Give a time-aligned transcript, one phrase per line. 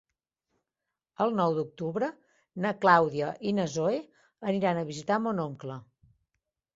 [1.25, 2.07] El nou d'octubre
[2.65, 3.99] na Clàudia i na Zoè
[4.53, 5.77] aniran a visitar mon oncle.